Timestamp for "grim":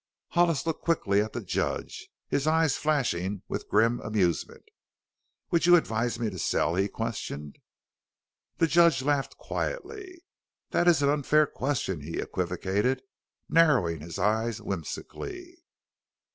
3.69-3.99